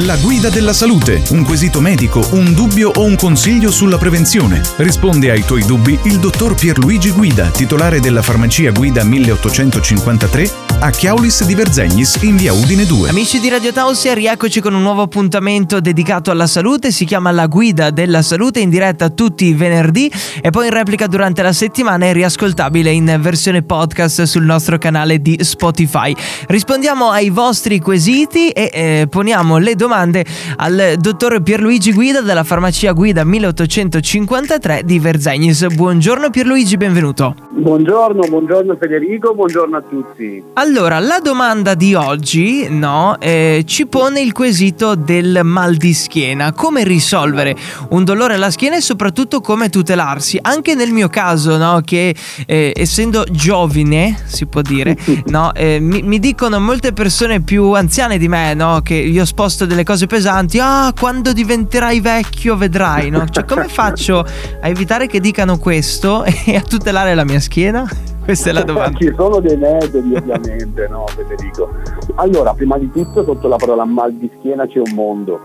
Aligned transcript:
La 0.00 0.16
guida 0.18 0.50
della 0.50 0.74
salute, 0.74 1.22
un 1.30 1.42
quesito 1.42 1.80
medico, 1.80 2.22
un 2.32 2.52
dubbio 2.52 2.92
o 2.96 3.04
un 3.04 3.16
consiglio 3.16 3.70
sulla 3.70 3.96
prevenzione. 3.96 4.60
Risponde 4.76 5.30
ai 5.30 5.42
tuoi 5.42 5.64
dubbi 5.64 5.98
il 6.02 6.18
dottor 6.18 6.54
Pierluigi 6.54 7.12
Guida, 7.12 7.46
titolare 7.46 7.98
della 7.98 8.20
farmacia 8.20 8.72
Guida 8.72 9.02
1853 9.04 10.64
a 10.80 10.90
Chiaulis 10.90 11.46
di 11.46 11.54
Verzegnis 11.54 12.18
in 12.20 12.36
via 12.36 12.52
Udine 12.52 12.84
2. 12.84 13.08
Amici 13.08 13.40
di 13.40 13.48
Radio 13.48 13.72
Tausia, 13.72 14.12
rieccoci 14.12 14.60
con 14.60 14.74
un 14.74 14.82
nuovo 14.82 15.00
appuntamento 15.00 15.80
dedicato 15.80 16.30
alla 16.30 16.46
salute. 16.46 16.92
Si 16.92 17.06
chiama 17.06 17.30
La 17.30 17.46
Guida 17.46 17.88
della 17.88 18.20
Salute 18.20 18.60
in 18.60 18.68
diretta 18.68 19.08
tutti 19.08 19.46
i 19.46 19.54
venerdì 19.54 20.12
e 20.42 20.50
poi 20.50 20.66
in 20.66 20.74
replica 20.74 21.06
durante 21.06 21.40
la 21.40 21.54
settimana 21.54 22.04
è 22.04 22.12
riascoltabile 22.12 22.90
in 22.90 23.16
versione 23.18 23.62
podcast 23.62 24.24
sul 24.24 24.44
nostro 24.44 24.76
canale 24.76 25.22
di 25.22 25.38
Spotify. 25.40 26.14
Rispondiamo 26.48 27.08
ai 27.08 27.30
vostri 27.30 27.80
quesiti 27.80 28.50
e 28.50 28.70
eh, 28.70 29.06
poniamo 29.08 29.56
le 29.56 29.74
domande 29.74 29.84
al 29.94 30.94
dottor 30.98 31.40
Pierluigi 31.42 31.92
Guida 31.92 32.20
della 32.20 32.44
farmacia 32.44 32.92
Guida 32.92 33.24
1853 33.24 34.82
di 34.84 34.98
Verzegnis. 34.98 35.66
Buongiorno 35.66 36.30
Pierluigi, 36.30 36.76
benvenuto. 36.76 37.34
Buongiorno, 37.50 38.26
buongiorno 38.28 38.76
Federico, 38.78 39.34
buongiorno 39.34 39.76
a 39.76 39.82
tutti. 39.82 40.42
Allora, 40.54 40.98
la 40.98 41.20
domanda 41.20 41.74
di 41.74 41.94
oggi 41.94 42.68
no, 42.68 43.16
eh, 43.18 43.62
ci 43.66 43.86
pone 43.86 44.20
il 44.20 44.32
quesito 44.32 44.94
del 44.94 45.40
mal 45.42 45.74
di 45.76 45.94
schiena. 45.94 46.52
Come 46.52 46.84
risolvere 46.84 47.56
un 47.90 48.04
dolore 48.04 48.34
alla 48.34 48.50
schiena 48.50 48.76
e 48.76 48.80
soprattutto 48.80 49.40
come 49.40 49.68
tutelarsi? 49.68 50.38
Anche 50.40 50.74
nel 50.74 50.92
mio 50.92 51.08
caso, 51.08 51.56
no, 51.56 51.80
che 51.84 52.14
eh, 52.46 52.72
essendo 52.74 53.24
giovane, 53.30 54.16
si 54.24 54.46
può 54.46 54.60
dire, 54.60 54.96
no, 55.26 55.54
eh, 55.54 55.78
mi, 55.80 56.02
mi, 56.02 56.18
dicono 56.18 56.60
molte 56.60 56.92
persone 56.92 57.40
più 57.40 57.72
anziane 57.72 58.18
di 58.18 58.28
me 58.28 58.54
no, 58.54 58.80
che 58.82 58.94
io 58.94 59.24
sposto 59.24 59.64
delle 59.76 59.84
cose 59.84 60.06
pesanti. 60.06 60.58
Ah, 60.58 60.92
quando 60.98 61.32
diventerai 61.34 62.00
vecchio 62.00 62.56
vedrai. 62.56 63.10
No? 63.10 63.26
Cioè, 63.28 63.44
come 63.44 63.68
faccio 63.68 64.20
a 64.20 64.68
evitare 64.68 65.06
che 65.06 65.20
dicano 65.20 65.58
questo 65.58 66.24
e 66.24 66.56
a 66.56 66.62
tutelare 66.62 67.14
la 67.14 67.24
mia 67.24 67.40
schiena? 67.40 67.86
Questa 68.24 68.50
è 68.50 68.52
la 68.52 68.62
domanda. 68.62 68.98
Ci 68.98 69.12
sono 69.14 69.38
dei 69.38 69.56
metodi 69.56 70.14
ovviamente, 70.14 70.88
no 70.88 71.06
Federico? 71.06 71.70
Allora, 72.16 72.54
prima 72.54 72.78
di 72.78 72.90
tutto 72.90 73.22
sotto 73.22 73.46
la 73.46 73.56
parola 73.56 73.84
mal 73.84 74.12
di 74.14 74.28
schiena 74.38 74.66
c'è 74.66 74.78
un 74.78 74.94
mondo. 74.94 75.40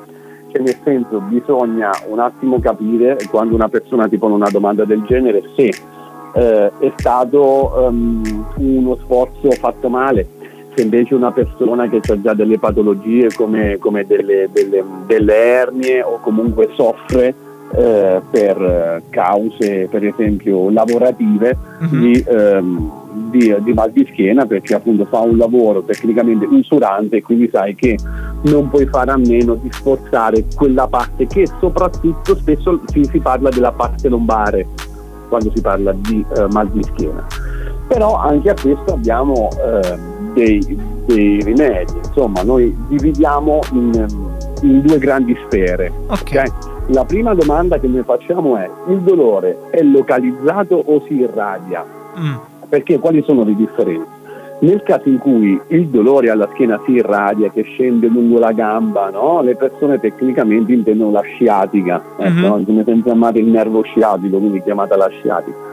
Cioè 0.52 0.62
nel 0.62 0.78
senso 0.84 1.20
bisogna 1.20 1.92
un 2.08 2.20
attimo 2.20 2.60
capire 2.60 3.18
quando 3.30 3.56
una 3.56 3.70
persona 3.70 4.08
ti 4.08 4.18
pone 4.18 4.34
una 4.34 4.50
domanda 4.50 4.84
del 4.84 5.04
genere 5.04 5.44
se 5.56 5.72
eh, 6.34 6.72
è 6.80 6.94
stato 6.98 7.88
um, 7.88 8.46
uno 8.56 8.98
sforzo 9.04 9.52
fatto 9.52 9.88
male, 9.88 10.28
se 10.74 10.82
invece 10.84 11.16
una 11.16 11.32
persona 11.32 11.90
che 11.90 12.02
ha 12.06 12.22
già 12.22 12.34
delle 12.34 12.60
patologie 12.60 13.30
come, 13.36 13.78
come 13.78 14.06
delle, 14.06 14.50
delle, 14.52 14.84
delle 15.06 15.36
ernie 15.36 16.02
o 16.02 16.20
comunque 16.22 16.70
soffre 16.76 17.36
eh, 17.74 18.22
per 18.30 19.02
cause 19.10 19.88
per 19.90 20.06
esempio 20.06 20.70
lavorative 20.70 21.58
uh-huh. 21.80 21.88
di, 21.88 22.26
ehm, 22.28 22.92
di, 23.30 23.56
di, 23.60 23.74
mal 23.74 23.92
di 23.92 24.06
schiena 24.12 24.46
perché 24.46 24.76
appunto 24.76 25.06
fa 25.06 25.20
un 25.20 25.38
lavoro 25.38 25.82
tecnicamente 25.84 26.46
usurante 26.46 27.18
e 27.18 27.22
quindi 27.22 27.50
sai 27.50 27.76
che 27.76 27.98
non 28.44 28.70
puoi 28.70 28.88
fare 28.88 29.12
a 29.12 29.18
meno 29.18 29.56
di 29.56 29.72
sforzare 29.72 30.46
quella 30.54 30.88
parte 30.88 31.28
che 31.28 31.48
soprattutto 31.60 32.36
spesso 32.36 32.82
si, 32.88 33.06
si 33.06 33.20
parla 33.20 33.50
della 33.50 33.72
parte 33.72 34.10
lombare 34.10 34.68
quando 35.30 35.50
si 35.56 35.62
parla 35.62 35.94
di 35.94 36.26
eh, 36.36 36.48
mal 36.52 36.70
di 36.70 36.84
schiena 36.84 37.26
però 37.88 38.16
anche 38.16 38.50
a 38.50 38.54
questo 38.54 38.94
abbiamo 38.94 39.50
eh, 39.50 40.11
dei, 40.34 40.78
dei, 41.06 41.42
rimedi 41.44 41.94
insomma 41.98 42.42
noi 42.44 42.76
dividiamo 42.88 43.60
in, 43.74 44.06
in 44.62 44.82
due 44.82 44.98
grandi 44.98 45.38
sfere 45.46 45.92
okay. 46.08 46.48
okay? 46.48 46.70
La 46.88 47.06
prima 47.06 47.34
domanda 47.34 47.80
che 47.80 47.88
noi 47.88 48.04
facciamo 48.04 48.58
è 48.58 48.70
il 48.90 49.00
dolore 49.00 49.58
è 49.70 49.82
localizzato 49.82 50.76
o 50.76 51.04
si 51.08 51.14
irradia? 51.14 51.86
Mm. 52.20 52.36
Perché 52.68 53.00
quali 53.00 53.24
sono 53.24 53.44
le 53.44 53.56
differenze? 53.56 54.20
Nel 54.60 54.84
caso 54.84 55.08
in 55.08 55.18
cui 55.18 55.60
il 55.70 55.88
dolore 55.88 56.30
alla 56.30 56.50
schiena 56.54 56.80
si 56.86 56.92
irradia, 56.92 57.50
che 57.50 57.64
scende 57.64 58.08
lungo 58.08 58.40
la 58.40 58.52
gamba, 58.52 59.10
no? 59.10 59.42
le 59.42 59.56
persone 59.56 60.00
tecnicamente 60.00 60.72
intendono 60.72 61.12
la 61.12 61.22
sciatica, 61.22 62.02
mm-hmm. 62.22 62.44
ecco, 62.44 62.84
come 62.84 63.04
amate 63.08 63.40
il 63.40 63.48
nervo 63.48 63.82
sciatico, 63.84 64.38
quindi 64.38 64.62
chiamata 64.62 64.96
la 64.98 65.08
sciatica 65.08 65.72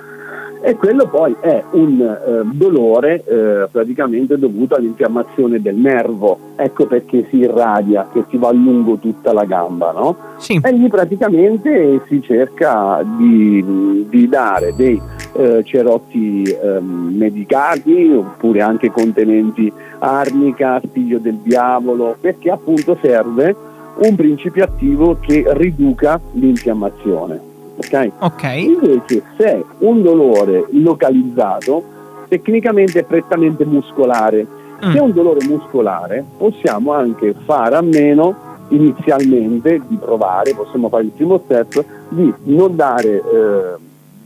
e 0.61 0.75
quello 0.77 1.07
poi 1.07 1.35
è 1.41 1.63
un 1.73 2.01
eh, 2.01 2.43
dolore 2.53 3.23
eh, 3.25 3.69
praticamente 3.71 4.39
dovuto 4.39 4.75
all'infiammazione 4.75 5.61
del 5.61 5.77
nervo, 5.77 6.39
ecco 6.57 6.87
perché 6.87 7.27
si 7.31 7.39
irradia, 7.39 8.09
che 8.13 8.25
si 8.29 8.37
va 8.37 8.51
lungo 8.53 8.97
tutta 8.97 9.33
la 9.33 9.45
gamba, 9.45 9.93
no? 9.93 10.17
Sì. 10.39 10.61
E 10.63 10.73
lì 10.73 10.89
praticamente 10.89 12.03
si 12.09 12.21
cerca 12.23 13.05
di, 13.17 14.07
di 14.09 14.29
dare 14.29 14.75
dei 14.77 15.01
eh, 15.35 15.63
cerotti 15.65 16.43
ehm, 16.43 17.15
medicati 17.17 18.13
oppure 18.13 18.61
anche 18.61 18.91
contenenti 18.91 19.73
arnica, 20.01 20.81
figlio 20.93 21.19
del 21.19 21.37
diavolo, 21.43 22.17
perché 22.21 22.51
appunto 22.51 22.97
serve 23.01 23.55
un 23.99 24.15
principio 24.15 24.65
attivo 24.65 25.19
che 25.21 25.45
riduca 25.49 26.21
l'infiammazione. 26.33 27.48
Okay? 27.79 28.13
ok? 28.19 28.43
Invece 28.43 29.23
se 29.37 29.65
un 29.79 30.03
dolore 30.03 30.67
localizzato 30.71 31.97
tecnicamente 32.29 33.01
è 33.01 33.05
prettamente 33.05 33.65
muscolare. 33.65 34.47
Mm. 34.85 34.93
Se 34.93 34.99
è 34.99 35.01
un 35.01 35.13
dolore 35.13 35.45
muscolare 35.47 36.25
possiamo 36.37 36.93
anche 36.93 37.35
fare 37.45 37.77
a 37.77 37.83
meno 37.83 38.47
inizialmente 38.69 39.81
di 39.87 39.97
provare, 39.97 40.55
possiamo 40.55 40.89
fare 40.89 41.05
il 41.05 41.11
primo 41.11 41.41
step, 41.45 41.85
di 42.11 42.33
non 42.45 42.77
dare 42.77 43.09
eh, 43.09 43.77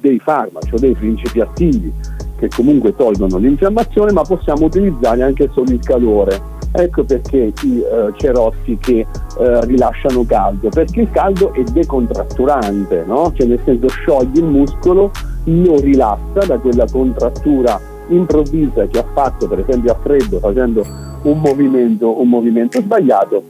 dei 0.01 0.19
farmaci 0.19 0.75
o 0.75 0.79
dei 0.79 0.95
principi 0.95 1.41
attivi 1.41 1.93
che 2.39 2.49
comunque 2.49 2.97
tolgono 2.97 3.37
l'infiammazione, 3.37 4.11
ma 4.11 4.23
possiamo 4.23 4.65
utilizzare 4.65 5.23
anche 5.23 5.49
solo 5.53 5.71
il 5.71 5.81
calore 5.81 6.52
Ecco 6.75 7.05
perché 7.05 7.53
i 7.63 7.83
uh, 7.85 8.13
cerotti 8.17 8.79
che 8.79 9.07
uh, 9.37 9.61
rilasciano 9.65 10.25
caldo, 10.25 10.71
perché 10.71 11.03
il 11.03 11.11
caldo 11.11 11.53
è 11.53 11.63
decontratturante, 11.63 13.05
no? 13.07 13.33
cioè 13.37 13.47
nel 13.47 13.61
senso 13.65 13.89
scioglie 13.89 14.39
il 14.39 14.45
muscolo, 14.45 15.11
lo 15.45 15.81
rilassa 15.81 16.47
da 16.47 16.59
quella 16.59 16.87
contrattura 16.91 17.79
improvvisa 18.09 18.87
che 18.87 18.99
ha 18.99 19.05
fatto 19.13 19.49
per 19.49 19.61
esempio 19.61 19.93
a 19.93 19.97
freddo 20.01 20.39
facendo 20.39 20.85
un 21.23 21.39
movimento, 21.41 22.21
un 22.21 22.29
movimento 22.29 22.81
sbagliato 22.81 23.43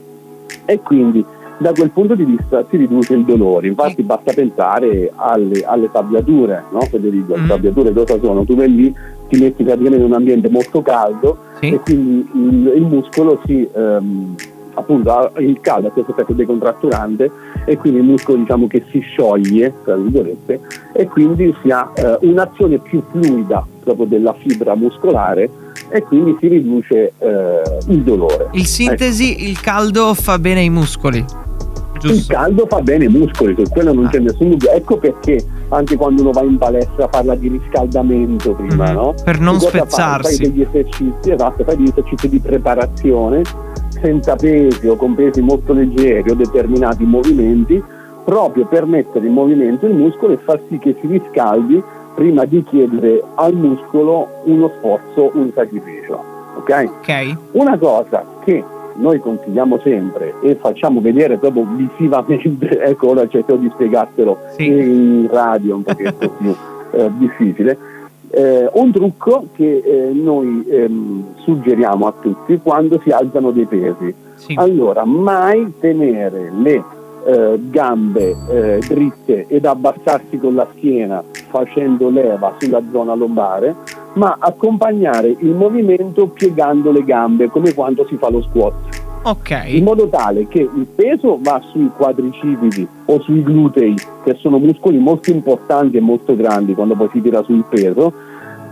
e 0.65 0.79
quindi 0.79 1.23
da 1.57 1.71
quel 1.71 1.91
punto 1.91 2.15
di 2.15 2.23
vista 2.23 2.65
si 2.69 2.77
riduce 2.77 3.13
il 3.13 3.25
dolore. 3.25 3.67
Infatti 3.67 4.03
basta 4.03 4.33
pensare 4.33 5.11
alle, 5.15 5.63
alle 5.65 5.89
sabbiature, 5.91 6.63
no 6.71 6.81
Federico? 6.81 7.33
Le 7.33 7.39
mm-hmm. 7.39 7.49
sabbiature 7.49 7.93
cosa 7.93 8.19
sono? 8.19 8.43
Tu 8.43 8.55
vai 8.55 8.73
lì, 8.73 8.93
ti 9.29 9.39
metti 9.39 9.63
praticamente 9.63 10.03
in 10.03 10.11
un 10.11 10.13
ambiente 10.13 10.49
molto 10.49 10.81
caldo 10.81 11.37
sì. 11.59 11.69
e 11.69 11.79
quindi 11.79 12.29
il, 12.33 12.73
il 12.75 12.83
muscolo 12.83 13.41
si... 13.45 13.67
Um, 13.73 14.35
appunto 14.75 15.31
il 15.37 15.59
caldo 15.61 15.87
ha 15.87 15.91
questo 15.91 16.11
effetto 16.13 16.33
decontratturante 16.33 17.29
e 17.63 17.77
quindi 17.77 17.99
il 17.99 18.05
muscolo 18.05 18.39
diciamo 18.39 18.65
che 18.65 18.83
si 18.89 19.01
scioglie 19.01 19.71
tra 19.83 19.95
virgolette 19.95 20.61
e 20.93 21.07
quindi 21.07 21.53
si 21.61 21.69
ha 21.69 21.91
eh, 21.93 22.17
un'azione 22.21 22.79
più 22.79 23.03
fluida 23.11 23.63
proprio 23.83 24.07
della 24.07 24.33
fibra 24.33 24.75
muscolare 24.75 25.47
e 25.93 26.01
quindi 26.01 26.35
si 26.39 26.47
riduce 26.47 27.13
eh, 27.19 27.61
il 27.87 28.01
dolore. 28.01 28.49
In 28.53 28.65
sintesi 28.65 29.33
ecco. 29.33 29.43
il 29.43 29.61
caldo 29.61 30.13
fa 30.15 30.39
bene 30.39 30.61
ai 30.61 30.69
muscoli. 30.71 31.23
Giusto. 31.99 32.07
Il 32.07 32.25
caldo 32.25 32.65
fa 32.67 32.81
bene 32.81 33.05
ai 33.05 33.11
muscoli, 33.11 33.53
su 33.55 33.69
quello 33.69 33.93
non 33.93 34.07
c'è 34.09 34.17
nessun 34.17 34.49
dubbio. 34.49 34.71
Ecco 34.71 34.97
perché 34.97 35.39
anche 35.69 35.95
quando 35.95 36.23
uno 36.23 36.31
va 36.31 36.41
in 36.41 36.57
palestra 36.57 37.07
parla 37.07 37.35
di 37.35 37.47
riscaldamento 37.47 38.53
prima, 38.53 38.91
mm, 38.91 38.95
no? 38.95 39.13
Per 39.23 39.39
non 39.39 39.59
spezzarsi. 39.59 40.35
Fai, 40.35 40.37
fai 40.37 40.51
degli 40.51 40.61
esercizi, 40.67 41.31
esatto, 41.31 41.63
fai 41.63 41.75
degli 41.77 41.89
esercizi 41.89 42.27
di 42.27 42.39
preparazione 42.39 43.41
senza 44.01 44.35
pesi 44.35 44.87
o 44.87 44.95
con 44.95 45.13
pesi 45.13 45.41
molto 45.41 45.73
leggeri 45.73 46.27
o 46.31 46.33
determinati 46.33 47.03
movimenti, 47.03 47.81
proprio 48.25 48.65
per 48.65 48.87
mettere 48.87 49.27
in 49.27 49.33
movimento 49.33 49.85
il 49.85 49.93
muscolo 49.93 50.33
e 50.33 50.39
far 50.43 50.59
sì 50.67 50.79
che 50.79 50.95
si 50.99 51.05
riscaldi 51.05 51.81
prima 52.15 52.45
di 52.45 52.63
chiedere 52.63 53.23
al 53.35 53.53
muscolo 53.53 54.27
uno 54.45 54.71
sforzo, 54.77 55.31
un 55.33 55.51
sacrificio. 55.53 56.23
Ok? 56.55 56.89
Ok. 56.99 57.37
Una 57.51 57.77
cosa 57.77 58.25
che 58.43 58.63
noi 58.95 59.19
consigliamo 59.19 59.79
sempre 59.83 60.35
e 60.41 60.55
facciamo 60.55 61.01
vedere 61.01 61.37
proprio 61.37 61.67
visivamente, 61.75 62.79
ecco 62.83 63.09
ora 63.09 63.27
cerco 63.27 63.55
di 63.55 63.69
spiegartelo 63.73 64.37
sì. 64.55 64.67
in 64.67 65.27
radio 65.31 65.75
un 65.75 65.83
pochettino 65.83 66.31
più 66.37 66.55
eh, 66.91 67.11
difficile, 67.17 67.77
eh, 68.29 68.69
un 68.73 68.91
trucco 68.91 69.47
che 69.53 69.77
eh, 69.77 70.11
noi 70.13 70.65
ehm, 70.67 71.35
suggeriamo 71.43 72.07
a 72.07 72.13
tutti 72.19 72.59
quando 72.61 72.99
si 73.03 73.09
alzano 73.09 73.51
dei 73.51 73.65
pesi. 73.65 74.13
Sì. 74.35 74.55
Allora, 74.57 75.05
mai 75.05 75.73
tenere 75.79 76.51
le 76.55 76.83
eh, 77.25 77.59
gambe 77.69 78.35
eh, 78.49 78.79
dritte 78.87 79.45
ed 79.47 79.65
abbassarsi 79.65 80.37
con 80.37 80.55
la 80.55 80.67
schiena 80.75 81.23
facendo 81.53 82.09
leva 82.09 82.55
sulla 82.57 82.81
zona 82.91 83.13
lombare, 83.13 83.75
ma 84.13 84.37
accompagnare 84.39 85.35
il 85.39 85.51
movimento 85.51 86.25
piegando 86.27 86.91
le 86.91 87.03
gambe 87.03 87.47
come 87.47 87.75
quando 87.75 88.07
si 88.07 88.17
fa 88.17 88.31
lo 88.31 88.41
squat. 88.41 88.73
Ok. 89.25 89.63
In 89.67 89.83
modo 89.83 90.09
tale 90.09 90.47
che 90.47 90.59
il 90.59 90.87
peso 90.93 91.37
va 91.39 91.61
sui 91.71 91.89
quadricipiti 91.95 92.85
o 93.05 93.21
sui 93.21 93.43
glutei, 93.43 93.93
che 94.23 94.35
sono 94.39 94.57
muscoli 94.57 94.97
molto 94.97 95.29
importanti 95.29 95.97
e 95.97 96.01
molto 96.01 96.35
grandi 96.35 96.73
quando 96.73 96.95
poi 96.95 97.09
si 97.13 97.21
tira 97.21 97.43
sul 97.43 97.63
peso, 97.69 98.11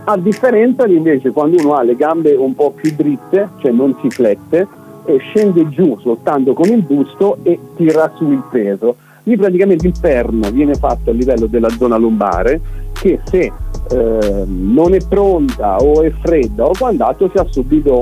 a 0.04 0.16
differenza 0.18 0.84
di 0.84 0.96
invece 0.96 1.30
quando 1.30 1.62
uno 1.62 1.74
ha 1.74 1.82
le 1.82 1.94
gambe 1.94 2.34
un 2.34 2.54
po' 2.54 2.72
più 2.72 2.92
dritte, 2.96 3.50
cioè 3.60 3.70
non 3.70 3.96
si 4.02 4.10
flette, 4.10 4.66
e 5.04 5.18
scende 5.18 5.68
giù 5.68 5.96
soltanto 6.00 6.52
con 6.52 6.68
il 6.68 6.82
busto 6.82 7.38
e 7.44 7.58
tira 7.76 8.10
su 8.16 8.30
il 8.30 8.42
peso. 8.50 8.96
Lì 9.24 9.36
praticamente 9.36 9.86
il 9.86 9.94
perno 10.00 10.50
viene 10.50 10.74
fatto 10.74 11.10
a 11.10 11.12
livello 11.12 11.46
della 11.46 11.68
zona 11.70 11.96
lombare 11.96 12.60
che 12.92 13.20
se 13.24 13.52
eh, 13.90 14.44
non 14.46 14.94
è 14.94 14.98
pronta 15.08 15.76
o 15.76 16.02
è 16.02 16.10
fredda 16.22 16.64
o 16.64 16.72
quant'altro 16.76 17.30
si 17.32 17.38
ha 17.38 17.46
subito 17.48 18.00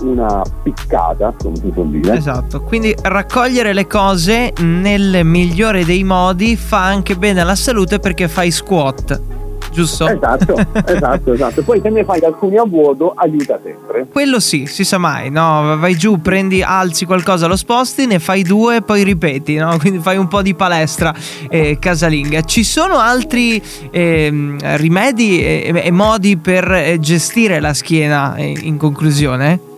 una 0.00 0.42
piccata, 0.62 1.34
come 1.38 1.56
si 1.56 1.68
può 1.68 1.84
dire. 1.84 2.16
Esatto, 2.16 2.62
quindi 2.62 2.94
raccogliere 3.02 3.72
le 3.72 3.86
cose 3.86 4.52
nel 4.60 5.24
migliore 5.24 5.84
dei 5.84 6.02
modi 6.02 6.56
fa 6.56 6.84
anche 6.84 7.16
bene 7.16 7.40
alla 7.40 7.54
salute 7.54 7.98
perché 7.98 8.26
fai 8.28 8.50
squat 8.50 9.41
giusto? 9.72 10.06
Esatto, 10.06 10.54
esatto, 10.86 11.32
esatto. 11.32 11.62
Poi 11.62 11.80
se 11.80 11.90
ne 11.90 12.04
fai 12.04 12.20
alcuni 12.20 12.56
a 12.58 12.64
vuoto 12.64 13.12
aiuta 13.16 13.58
sempre. 13.62 14.06
Quello 14.10 14.38
sì, 14.38 14.66
si 14.66 14.84
sa 14.84 14.98
mai, 14.98 15.30
no? 15.30 15.76
Vai 15.78 15.96
giù, 15.96 16.20
prendi, 16.20 16.62
alzi 16.62 17.06
qualcosa, 17.06 17.46
lo 17.46 17.56
sposti, 17.56 18.06
ne 18.06 18.18
fai 18.18 18.42
due 18.42 18.76
e 18.76 18.82
poi 18.82 19.02
ripeti, 19.02 19.56
no? 19.56 19.76
Quindi 19.80 19.98
fai 19.98 20.16
un 20.16 20.28
po' 20.28 20.42
di 20.42 20.54
palestra 20.54 21.12
eh, 21.48 21.78
casalinga. 21.80 22.42
Ci 22.42 22.62
sono 22.62 22.98
altri 22.98 23.60
eh, 23.90 24.56
rimedi 24.76 25.42
e, 25.42 25.72
e, 25.74 25.90
modi 25.90 26.36
per 26.36 26.70
eh, 26.70 26.98
gestire 27.00 27.58
la 27.58 27.74
schiena 27.74 28.34
eh, 28.36 28.54
in 28.62 28.76
conclusione? 28.76 29.70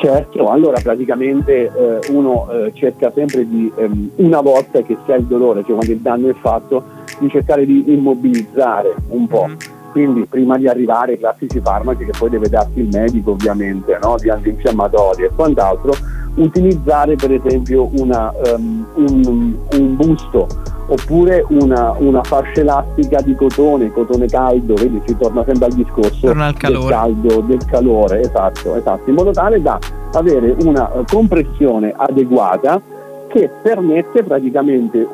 Certo, 0.00 0.46
allora 0.46 0.80
praticamente 0.80 1.64
eh, 1.64 2.10
uno 2.10 2.48
eh, 2.50 2.72
cerca 2.74 3.12
sempre 3.14 3.46
di, 3.46 3.70
ehm, 3.76 4.12
una 4.16 4.40
volta 4.40 4.80
che 4.80 4.96
si 5.04 5.12
ha 5.12 5.16
il 5.16 5.24
dolore, 5.24 5.60
cioè 5.60 5.74
quando 5.74 5.92
il 5.92 5.98
danno 5.98 6.30
è 6.30 6.34
fatto, 6.40 6.82
di 7.20 7.28
cercare 7.28 7.64
di 7.64 7.84
immobilizzare 7.92 8.94
un 9.08 9.26
po'. 9.26 9.46
Mm. 9.48 9.78
Quindi 9.92 10.24
prima 10.26 10.56
di 10.56 10.68
arrivare 10.68 11.12
ai 11.12 11.18
classici 11.18 11.60
farmaci 11.60 12.04
che 12.04 12.12
poi 12.16 12.30
deve 12.30 12.48
darti 12.48 12.80
il 12.80 12.88
medico 12.92 13.32
ovviamente, 13.32 13.98
no? 14.00 14.14
di 14.18 14.30
antinfiammatori 14.30 15.24
e 15.24 15.30
quant'altro, 15.34 15.92
utilizzare 16.36 17.16
per 17.16 17.32
esempio 17.32 17.88
una, 17.98 18.32
um, 18.54 18.86
un, 18.94 19.56
un, 19.72 19.96
busto 19.96 20.46
oppure 20.86 21.44
una, 21.48 21.94
una, 21.98 22.22
fascia 22.22 22.60
elastica 22.60 23.20
di 23.20 23.34
cotone, 23.34 23.92
cotone 23.92 24.26
caldo, 24.26 24.74
vedi 24.74 25.00
si 25.06 25.16
torna 25.16 25.44
sempre 25.44 25.66
al 25.66 25.72
discorso 25.72 26.28
al 26.28 26.54
del 26.56 26.84
caldo, 26.88 27.40
del 27.40 27.64
calore, 27.64 28.20
esatto, 28.20 28.76
esatto, 28.76 29.08
in 29.08 29.16
modo 29.16 29.32
tale 29.32 29.60
da 29.60 29.78
avere 30.12 30.54
una 30.62 30.92
eh, 30.92 31.04
compressione 31.10 31.92
adeguata 31.96 32.80
che 33.28 33.48
permette 33.62 34.22
praticamente 34.24 35.06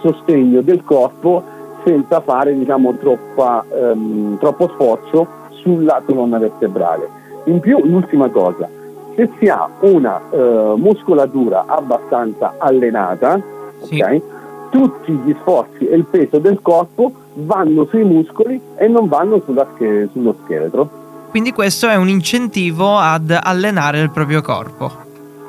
sostegno 0.00 0.60
del 0.60 0.82
corpo 0.84 1.42
senza 1.84 2.20
fare 2.20 2.56
diciamo, 2.56 2.96
troppa, 2.96 3.64
um, 3.68 4.38
troppo 4.38 4.68
sforzo 4.74 5.26
sulla 5.62 6.02
colonna 6.04 6.38
vertebrale. 6.38 7.08
In 7.44 7.60
più, 7.60 7.84
l'ultima 7.84 8.28
cosa, 8.28 8.68
se 9.14 9.30
si 9.38 9.48
ha 9.48 9.68
una 9.80 10.20
uh, 10.30 10.76
muscolatura 10.76 11.64
abbastanza 11.66 12.54
allenata, 12.58 13.40
sì. 13.82 14.00
okay, 14.00 14.22
tutti 14.70 15.12
gli 15.12 15.34
sforzi 15.40 15.86
e 15.86 15.96
il 15.96 16.04
peso 16.04 16.38
del 16.38 16.60
corpo 16.62 17.12
vanno 17.34 17.86
sui 17.86 18.04
muscoli 18.04 18.60
e 18.76 18.88
non 18.88 19.08
vanno 19.08 19.40
sch- 19.40 20.08
sullo 20.12 20.36
scheletro. 20.44 20.98
Quindi 21.30 21.52
questo 21.52 21.88
è 21.88 21.94
un 21.94 22.08
incentivo 22.08 22.96
ad 22.96 23.30
allenare 23.30 24.00
il 24.00 24.10
proprio 24.10 24.42
corpo. 24.42 24.90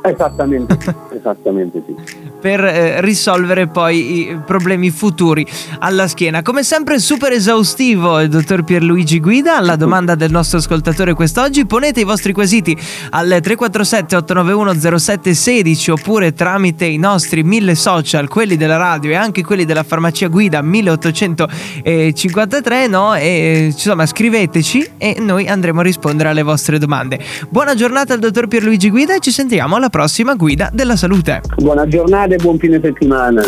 Esattamente, 0.02 0.78
esattamente 1.14 1.84
sì. 1.86 1.96
Per 2.42 2.64
eh, 2.64 3.02
risolvere 3.02 3.68
poi 3.68 4.20
i 4.20 4.40
problemi 4.44 4.90
futuri 4.90 5.46
alla 5.80 6.08
schiena. 6.08 6.42
Come 6.42 6.64
sempre 6.64 6.98
super 6.98 7.34
esaustivo 7.34 8.20
il 8.20 8.30
dottor 8.30 8.64
Pierluigi 8.64 9.20
Guida. 9.20 9.58
Alla 9.58 9.76
domanda 9.76 10.16
del 10.16 10.32
nostro 10.32 10.58
ascoltatore 10.58 11.14
quest'oggi 11.14 11.68
ponete 11.68 12.00
i 12.00 12.04
vostri 12.04 12.34
quesiti 12.34 12.76
al 13.12 13.28
347 13.28 14.16
891 14.16 14.98
0716 14.98 15.92
oppure 15.92 16.34
tramite 16.34 16.86
i 16.86 16.98
nostri 16.98 17.44
mille 17.44 17.76
social, 17.76 18.28
quelli 18.28 18.58
della 18.58 18.78
radio 18.78 19.12
e 19.12 19.16
anche 19.16 19.44
quelli 19.44 19.66
della 19.66 19.84
farmacia 19.84 20.28
Guida 20.28 20.64
1853, 20.64 22.88
no? 22.88 23.14
E 23.14 23.66
insomma 23.66 24.08
scriveteci 24.08 24.94
e 24.98 25.18
noi 25.20 25.48
andremo 25.48 25.82
a 25.82 25.84
rispondere 25.84 26.30
alle 26.30 26.42
vostre 26.42 26.80
domande. 26.80 27.20
Buona 27.50 27.76
giornata 27.76 28.14
al 28.14 28.20
dottor 28.20 28.48
Pierluigi 28.48 28.90
Guida 28.90 29.14
e 29.16 29.20
ci 29.20 29.32
sentiamo 29.32 29.76
alla 29.76 29.90
prossima 29.90 30.34
guida 30.34 30.72
della 30.74 30.96
salute. 30.96 31.42
Buona 31.58 31.88
giornata 31.88 32.31
e 32.34 32.38
buon 32.38 32.58
fine 32.58 32.80
settimana. 32.82 33.44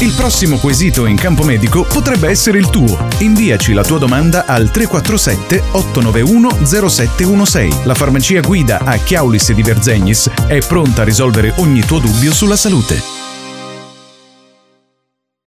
Il 0.00 0.12
prossimo 0.16 0.56
quesito 0.58 1.06
in 1.06 1.16
campo 1.16 1.44
medico 1.44 1.84
potrebbe 1.84 2.28
essere 2.28 2.58
il 2.58 2.70
tuo. 2.70 3.06
Inviaci 3.18 3.72
la 3.72 3.84
tua 3.84 3.98
domanda 3.98 4.46
al 4.46 4.70
347 4.70 5.62
891 5.70 6.64
0716. 6.64 7.84
La 7.84 7.94
farmacia 7.94 8.40
guida 8.40 8.80
a 8.82 8.96
Chiaulis 8.96 9.52
di 9.52 9.62
Verzegnis 9.62 10.28
è 10.48 10.58
pronta 10.58 11.02
a 11.02 11.04
risolvere 11.04 11.52
ogni 11.58 11.84
tuo 11.84 12.00
dubbio 12.00 12.32
sulla 12.32 12.56
salute. 12.56 13.31